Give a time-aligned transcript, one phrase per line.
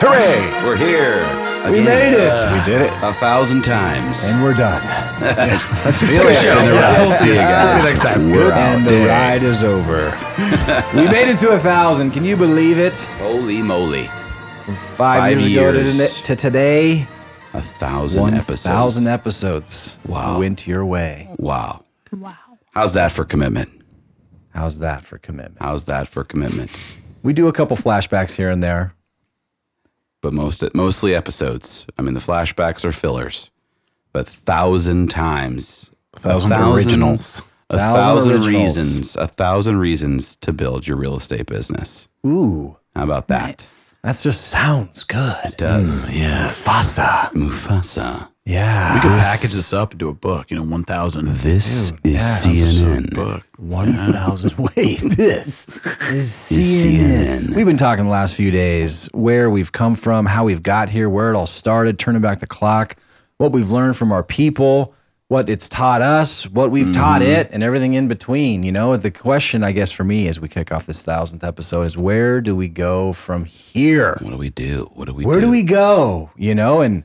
[0.00, 0.66] Hooray!
[0.66, 1.22] We're here.
[1.70, 1.84] We again.
[1.84, 2.30] made it.
[2.32, 2.90] Uh, we did it.
[3.02, 4.22] a thousand times.
[4.24, 4.82] And we're done.
[5.20, 6.54] Let's see you later.
[7.00, 7.70] We'll see you guys.
[7.70, 8.30] See you next time.
[8.30, 8.58] We're out.
[8.58, 10.06] and the ride is over.
[10.94, 12.10] we made it to a thousand.
[12.10, 12.98] Can you believe it?
[13.18, 14.04] Holy moly.
[14.04, 15.92] Five, Five years, ago to, years.
[15.96, 17.06] today- to today,
[17.54, 18.62] A thousand one episodes.
[18.62, 20.38] thousand episodes Wow.
[20.40, 21.28] went your way.
[21.38, 21.84] Wow.
[22.12, 22.34] Wow.
[22.72, 23.70] How's that for commitment?
[24.54, 25.58] How's that for commitment?
[25.60, 26.70] How's that for commitment?
[27.22, 28.94] We do a couple flashbacks here and there.
[30.24, 31.84] But most mostly episodes.
[31.98, 33.50] I mean, the flashbacks are fillers.
[34.14, 37.42] But thousand times, a thousand originals.
[37.68, 38.76] a Thousand thousand originals.
[38.78, 42.08] reasons, a thousand reasons to build your real estate business.
[42.26, 43.58] Ooh, How about that?
[43.58, 43.83] Nice.
[44.04, 45.36] That just sounds good.
[45.44, 46.02] It does.
[46.02, 46.46] Mm, yeah.
[46.46, 47.30] Fasa.
[47.32, 48.28] Mufasa.
[48.44, 48.94] Yeah.
[48.94, 51.26] We could package this up into a book, you know, 1,000.
[51.36, 52.38] This Dude, is yeah.
[52.98, 53.14] CNN.
[53.14, 53.42] book.
[53.56, 55.04] One thousand ways.
[55.16, 55.66] This
[56.10, 57.38] is CNN.
[57.46, 57.56] CNN.
[57.56, 61.08] We've been talking the last few days where we've come from, how we've got here,
[61.08, 62.96] where it all started, turning back the clock,
[63.38, 64.94] what we've learned from our people,
[65.34, 67.32] what it's taught us, what we've taught mm-hmm.
[67.32, 68.62] it, and everything in between.
[68.62, 71.82] You know, the question, I guess, for me as we kick off this thousandth episode
[71.82, 74.16] is where do we go from here?
[74.20, 74.88] What do we do?
[74.94, 75.46] What do we Where do?
[75.46, 76.30] do we go?
[76.36, 77.02] You know, and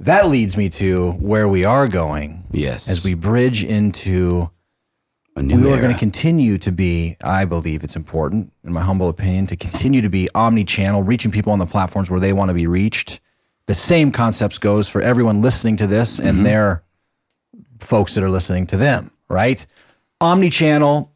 [0.00, 2.88] that leads me to where we are going Yes.
[2.88, 4.50] as we bridge into
[5.36, 8.80] a new we are going to continue to be, I believe it's important, in my
[8.80, 12.32] humble opinion, to continue to be omni channel, reaching people on the platforms where they
[12.32, 13.20] want to be reached.
[13.66, 16.44] The same concepts goes for everyone listening to this and mm-hmm.
[16.44, 16.82] their
[17.80, 19.64] folks that are listening to them, right?
[20.20, 21.12] Omni channel,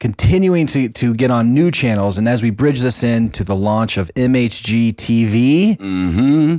[0.00, 2.18] continuing to, to get on new channels.
[2.18, 6.56] And as we bridge this in to the launch of MHG TV, mm-hmm.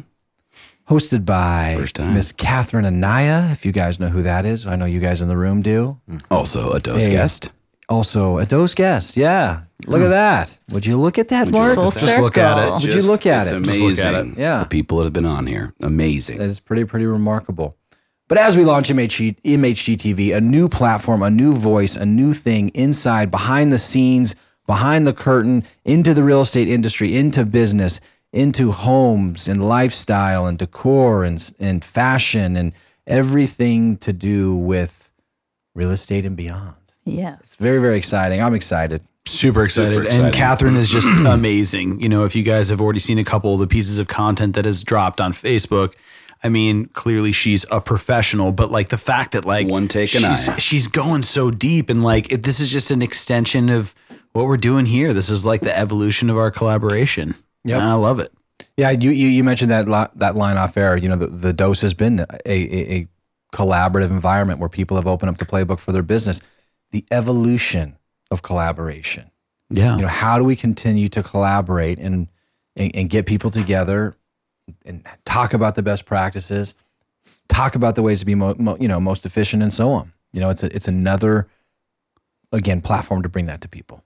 [0.94, 1.78] hosted by
[2.12, 4.66] Miss Catherine Anaya, if you guys know who that is.
[4.66, 6.34] I know you guys in the room do mm-hmm.
[6.34, 7.12] also a dose Hey.
[7.12, 7.52] guest.
[7.88, 9.16] also a dose guest.
[9.16, 10.10] Yeah, look at mm.
[10.10, 10.60] that.
[10.72, 11.76] Would you look at that, Mark?
[11.76, 12.72] Full Just look at it.
[12.84, 13.54] Would you look at it?
[13.54, 13.90] Amazing.
[13.90, 14.38] Just look at it.
[14.38, 14.64] Yeah.
[14.64, 15.74] The people that have been on here.
[15.82, 16.40] Amazing.
[16.40, 17.78] That is pretty pretty remarkable.
[18.28, 22.70] But as we launch MHG, MHG a new platform, a new voice, a new thing
[22.70, 28.02] inside, behind the scenes, behind the curtain, into the real estate industry, into business,
[28.34, 32.74] into homes and lifestyle and decor and and fashion and
[33.06, 35.12] everything to do with
[35.76, 36.76] real estate and beyond.
[37.06, 37.40] Yes.
[37.44, 38.42] It's very very exciting.
[38.42, 39.04] I'm excited.
[39.28, 40.04] Super excited.
[40.04, 40.26] exciting.
[40.26, 42.00] And Catherine is just amazing.
[42.02, 44.56] You know, if you guys have already seen a couple of the pieces of content
[44.56, 45.94] that has dropped on Facebook,
[46.46, 50.24] I mean, clearly she's a professional, but like the fact that like One take and
[50.24, 50.58] she's, eye.
[50.58, 53.96] she's going so deep and like it, this is just an extension of
[54.34, 55.12] what we're doing here.
[55.12, 57.34] This is like the evolution of our collaboration.
[57.64, 58.32] Yeah, I love it.
[58.78, 60.96] Yeah, you you, you mentioned that li- that line off air.
[60.96, 63.08] You know, the, the dose has been a, a, a
[63.52, 66.42] collaborative environment where people have opened up the playbook for their business.
[66.92, 67.98] The evolution
[68.30, 69.32] of collaboration.
[69.72, 69.96] Yeah.
[69.96, 72.28] You know, how do we continue to collaborate and
[72.76, 74.16] and, and get people together
[74.86, 76.76] and talk about the best practices,
[77.48, 80.12] talk about the ways to be mo, mo, you know most efficient, and so on.
[80.34, 81.48] You know, it's a, it's another
[82.52, 84.04] again platform to bring that to people.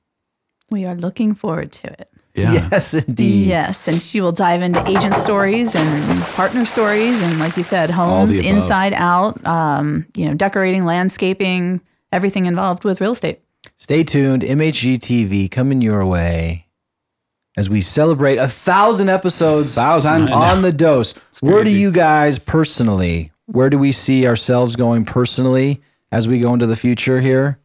[0.69, 2.09] We are looking forward to it.
[2.35, 2.53] yeah.
[2.53, 3.47] Yes, indeed.
[3.47, 7.89] Yes, and she will dive into agent stories and partner stories, and like you said,
[7.89, 9.45] homes inside out.
[9.47, 11.81] Um, you know, decorating, landscaping,
[12.11, 13.41] everything involved with real estate.
[13.77, 14.43] Stay tuned.
[14.43, 16.68] MHG TV coming your way
[17.59, 20.29] as we celebrate a thousand episodes Thousand.
[20.31, 21.13] on the dose.
[21.41, 26.53] Where do you guys personally, where do we see ourselves going personally as we go
[26.53, 27.59] into the future here?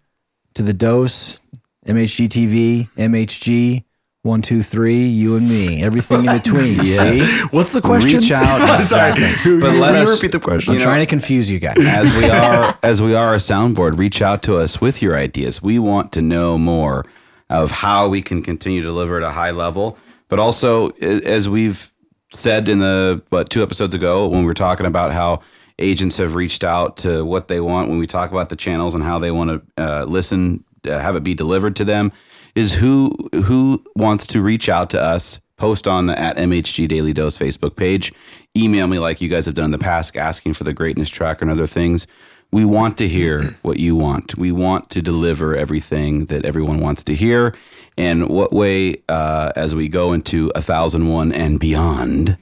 [0.54, 1.38] To the dose,
[1.86, 3.84] MHG TV, MHG,
[4.22, 6.74] one, two, three, you and me, everything in between.
[6.84, 7.12] Yeah.
[7.12, 7.46] See?
[7.52, 8.18] What's the question?
[8.18, 8.80] Reach out.
[8.82, 9.12] Sorry.
[9.60, 10.74] But let us repeat the question.
[10.74, 11.76] I'm trying to confuse you guys.
[11.78, 15.62] as we are as we are a soundboard reach out to us with your ideas
[15.62, 17.04] we want to know more
[17.50, 19.98] of how we can continue to deliver at a high level.
[20.28, 21.92] But also as we've
[22.32, 25.40] said in the what two episodes ago when we were talking about how
[25.78, 29.04] agents have reached out to what they want when we talk about the channels and
[29.04, 32.12] how they want to uh, listen uh, have it be delivered to them
[32.54, 33.12] is who
[33.44, 37.76] who wants to reach out to us post on the at mhg daily dose facebook
[37.76, 38.12] page
[38.56, 41.40] email me like you guys have done in the past asking for the greatness track
[41.40, 42.06] and other things
[42.52, 47.02] we want to hear what you want we want to deliver everything that everyone wants
[47.02, 47.54] to hear
[47.96, 52.36] and what way uh, as we go into a thousand one and beyond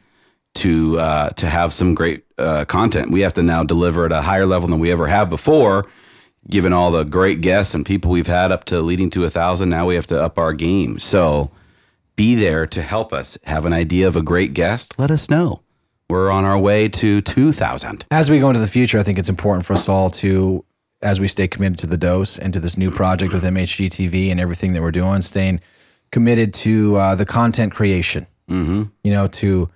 [0.55, 3.11] to uh, to have some great uh, content.
[3.11, 5.87] We have to now deliver at a higher level than we ever have before.
[6.51, 9.69] Given all the great guests and people we've had up to leading to a thousand,
[9.69, 10.99] now we have to up our game.
[10.99, 11.51] So
[12.23, 13.37] be there to help us.
[13.43, 14.97] Have an idea of a great guest?
[14.97, 15.61] Let us know.
[16.09, 18.05] We're on our way to two thousand.
[18.13, 20.65] As we go into the future, I think it's important for us all to,
[21.03, 24.31] as we stay committed to the dose and to this new project with MHG TV
[24.31, 25.59] and everything that we're doing, staying
[26.13, 28.29] committed to uh, the content creation.
[28.49, 28.85] Mm-hmm.
[29.03, 29.69] You know, to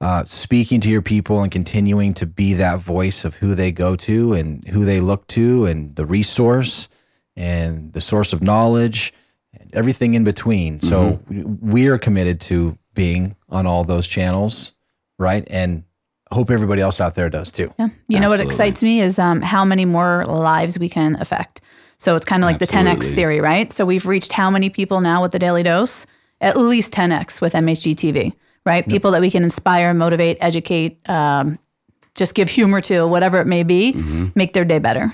[0.00, 3.96] uh, speaking to your people and continuing to be that voice of who they go
[3.96, 6.88] to and who they look to and the resource
[7.34, 9.12] and the source of knowledge
[9.72, 10.80] everything in between.
[10.80, 14.72] So we are committed to being on all those channels,
[15.18, 15.44] right?
[15.50, 15.84] And
[16.32, 17.72] hope everybody else out there does too.
[17.78, 17.88] Yeah.
[18.08, 21.60] You know what excites me is um, how many more lives we can affect.
[21.98, 23.70] So it's kind of like the 10x theory, right?
[23.70, 26.06] So we've reached how many people now with the daily dose?
[26.40, 28.32] At least 10x with MHG TV,
[28.64, 28.86] right?
[28.88, 31.58] People that we can inspire, motivate, educate, um,
[32.14, 34.28] just give humor to, whatever it may be, Mm-hmm.
[34.34, 35.12] make their day better.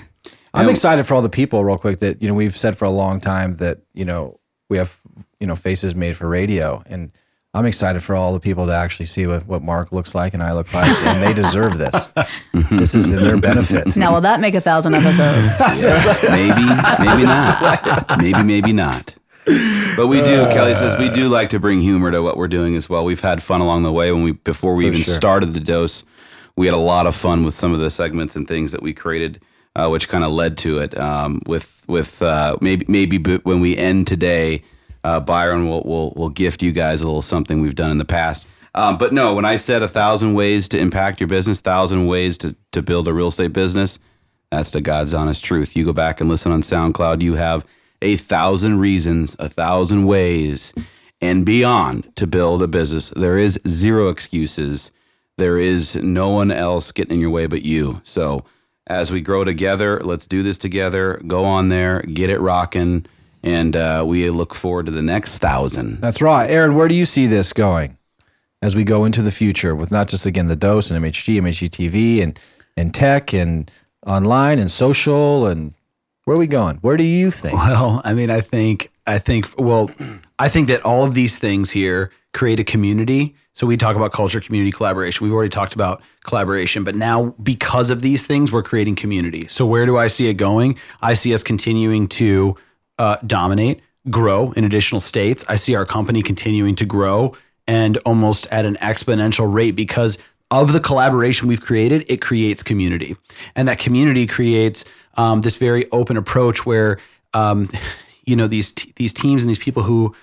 [0.53, 1.99] I'm excited for all the people, real quick.
[1.99, 4.39] That you know we've said for a long time that you know
[4.69, 4.99] we have
[5.39, 7.11] you know faces made for radio, and
[7.53, 10.43] I'm excited for all the people to actually see what, what Mark looks like and
[10.43, 12.13] I look like, and they deserve this.
[12.69, 13.95] this is in their benefit.
[13.95, 15.57] Now, will that make a thousand episodes?
[16.29, 16.61] maybe,
[16.99, 18.19] maybe not.
[18.19, 19.15] Maybe, maybe not.
[19.95, 20.41] But we do.
[20.41, 23.03] Uh, Kelly says we do like to bring humor to what we're doing as well.
[23.05, 24.11] We've had fun along the way.
[24.11, 25.15] When we before we even sure.
[25.15, 26.03] started the dose,
[26.57, 28.93] we had a lot of fun with some of the segments and things that we
[28.93, 29.41] created,
[29.77, 30.97] uh, which kind of led to it.
[30.97, 34.61] Um, with with uh, maybe maybe when we end today,
[35.03, 38.05] uh, Byron will will will gift you guys a little something we've done in the
[38.05, 38.45] past.
[38.75, 42.37] Um, but no, when I said a thousand ways to impact your business, thousand ways
[42.39, 43.99] to to build a real estate business,
[44.51, 45.75] that's the God's honest truth.
[45.75, 47.65] You go back and listen on SoundCloud, you have
[48.01, 50.73] a thousand reasons, a thousand ways,
[51.21, 53.11] and beyond to build a business.
[53.15, 54.91] There is zero excuses.
[55.37, 58.01] There is no one else getting in your way but you.
[58.03, 58.43] So
[58.87, 61.21] as we grow together, let's do this together.
[61.27, 63.05] Go on there, get it rocking,
[63.43, 66.01] and uh, we look forward to the next thousand.
[66.01, 66.75] That's right, Aaron.
[66.75, 67.97] Where do you see this going
[68.61, 71.69] as we go into the future with not just again the dose and MHG, MHG
[71.69, 72.39] TV, and
[72.75, 73.69] and tech and
[74.05, 75.73] online and social and
[76.27, 76.75] where are we going?
[76.77, 77.53] Where do you think?
[77.53, 79.89] Well, I mean, I think, I think, well,
[80.39, 83.35] I think that all of these things here create a community.
[83.53, 85.25] So we talk about culture, community, collaboration.
[85.25, 89.47] We've already talked about collaboration, but now because of these things, we're creating community.
[89.47, 90.77] So where do I see it going?
[91.01, 92.55] I see us continuing to
[92.99, 95.43] uh, dominate, grow in additional states.
[95.47, 97.33] I see our company continuing to grow
[97.67, 100.17] and almost at an exponential rate because
[100.49, 103.17] of the collaboration we've created, it creates community.
[103.55, 104.85] And that community creates
[105.15, 106.99] um, this very open approach where,
[107.33, 107.69] um,
[108.25, 110.15] you know, these, t- these teams and these people who,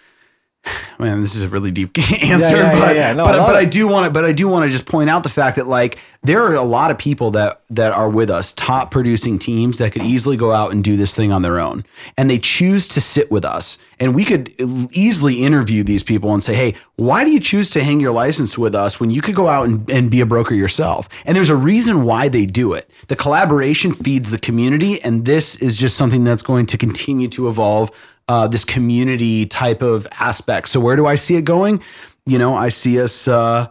[0.98, 3.12] man, this is a really deep answer, yeah, yeah, but, yeah.
[3.12, 5.10] No, I but, but I do want to, but I do want to just point
[5.10, 8.30] out the fact that like there are a lot of people that that are with
[8.30, 11.58] us, top producing teams that could easily go out and do this thing on their
[11.58, 11.84] own,
[12.16, 14.50] and they choose to sit with us, and we could
[14.92, 18.56] easily interview these people and say, hey, why do you choose to hang your license
[18.56, 21.08] with us when you could go out and, and be a broker yourself?
[21.26, 22.88] And there's a reason why they do it.
[23.08, 27.48] The collaboration feeds the community, and this is just something that's going to continue to
[27.48, 27.90] evolve
[28.28, 30.68] uh, this community type of aspect.
[30.68, 31.80] So where do I see it going?
[32.26, 33.68] You know, I see us uh,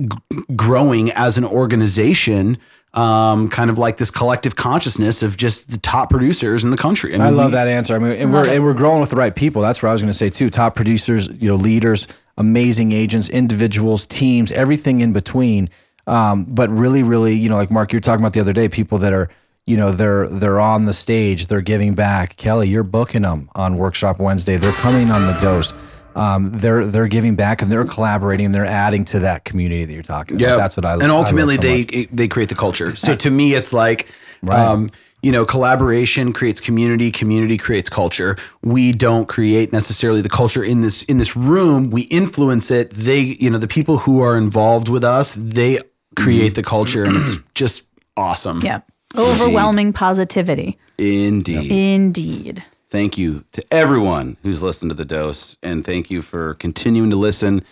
[0.00, 0.08] g-
[0.56, 2.58] growing as an organization,
[2.94, 7.14] um, kind of like this collective consciousness of just the top producers in the country.
[7.14, 7.94] I mean, love we- that answer.
[7.94, 9.62] I mean, and we're and we're growing with the right people.
[9.62, 10.50] That's what I was going to say too.
[10.50, 12.08] Top producers, you know, leaders,
[12.38, 15.68] amazing agents, individuals, teams, everything in between.
[16.08, 18.68] Um, but really, really, you know, like Mark, you were talking about the other day,
[18.68, 19.28] people that are,
[19.66, 22.36] you know, they're they're on the stage, they're giving back.
[22.36, 24.56] Kelly, you're booking them on Workshop Wednesday.
[24.56, 25.74] They're coming on the dose.
[26.14, 29.92] Um, they're they're giving back and they're collaborating and they're adding to that community that
[29.92, 30.56] you're talking about.
[30.56, 30.90] That's what I.
[30.90, 32.08] I And love ultimately, so they much.
[32.12, 32.96] they create the culture.
[32.96, 34.08] So to me, it's like,
[34.48, 34.88] um,
[35.20, 37.10] you know, collaboration creates community.
[37.10, 38.36] Community creates culture.
[38.62, 41.90] We don't create necessarily the culture in this in this room.
[41.90, 42.92] We influence it.
[42.92, 45.80] They, you know, the people who are involved with us, they
[46.14, 48.60] create the culture, and it's just awesome.
[48.62, 48.80] Yeah.
[49.16, 50.78] Overwhelming positivity.
[50.98, 51.70] Indeed.
[51.70, 52.64] Indeed.
[52.88, 57.16] Thank you to everyone who's listened to the dose, and thank you for continuing to
[57.16, 57.62] listen.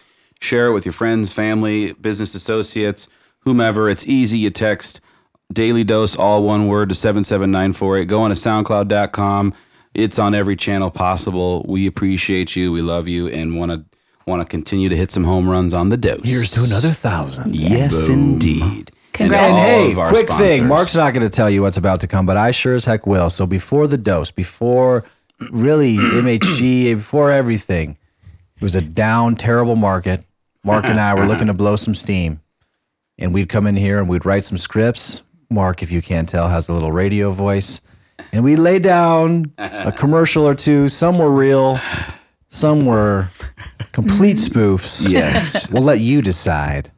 [0.41, 3.09] Share it with your friends, family, business associates,
[3.41, 3.89] whomever.
[3.89, 4.39] It's easy.
[4.39, 5.01] You text
[5.53, 8.07] daily dose, all one word, to 77948.
[8.07, 9.55] Go on to soundcloud.com.
[9.95, 11.65] It's on every channel possible.
[11.69, 12.73] We appreciate you.
[12.73, 13.85] We love you and want to
[14.27, 16.23] want to continue to hit some home runs on the dose.
[16.25, 17.55] Here's to another thousand.
[17.55, 18.91] Yes, indeed.
[19.14, 19.42] Congrats.
[19.44, 20.66] And And hey, of our quick thing.
[20.66, 23.06] Mark's not going to tell you what's about to come, but I sure as heck
[23.06, 23.30] will.
[23.30, 25.04] So before the dose, before
[25.50, 27.97] really MHG, before everything,
[28.56, 30.25] it was a down, terrible market.
[30.64, 32.40] Mark and I were looking to blow some steam,
[33.18, 35.23] and we'd come in here and we'd write some scripts.
[35.50, 37.80] Mark, if you can't tell, has a little radio voice,
[38.33, 40.88] and we lay down a commercial or two.
[40.88, 41.78] Some were real,
[42.49, 43.28] some were
[43.92, 45.12] complete spoofs.
[45.12, 45.71] Yes.
[45.71, 46.90] we'll let you decide.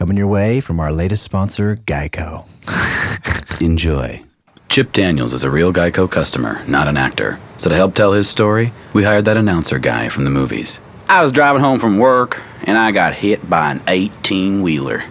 [0.00, 2.46] Coming your way from our latest sponsor, Geico.
[3.60, 4.22] Enjoy.
[4.70, 7.38] Chip Daniels is a real Geico customer, not an actor.
[7.58, 10.80] So to help tell his story, we hired that announcer guy from the movies.
[11.06, 15.02] I was driving home from work and I got hit by an 18 wheeler.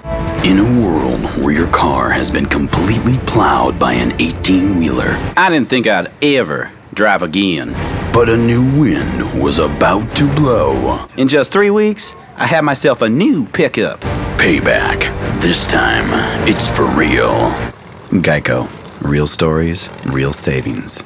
[0.44, 5.52] In a world where your car has been completely plowed by an 18 wheeler, I
[5.52, 7.74] didn't think I'd ever drive again.
[8.12, 11.06] but a new wind was about to blow.
[11.16, 14.04] In just three weeks, I had myself a new pickup.
[14.40, 15.42] Payback.
[15.42, 16.08] This time,
[16.48, 17.52] it's for real.
[18.24, 18.70] Geico.
[19.02, 21.04] Real stories, real savings.